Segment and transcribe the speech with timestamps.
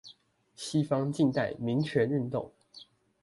[0.55, 2.53] 西方近代民權運動